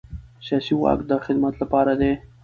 [0.45, 2.11] سیاسي واک د خدمت لپاره دی